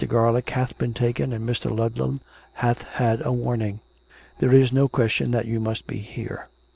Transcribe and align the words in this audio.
Garlick 0.09 0.49
hath 0.49 0.75
been 0.79 0.95
taken; 0.95 1.31
and 1.31 1.47
Mr. 1.47 1.69
Ludlam 1.69 2.21
hath 2.53 2.81
had 2.81 3.23
a 3.23 3.31
warning. 3.31 3.81
There 4.39 4.51
is 4.51 4.73
no 4.73 4.87
question 4.87 5.29
that 5.29 5.45
you 5.45 5.59
must 5.59 5.85
be 5.85 5.97
here." 5.99 6.47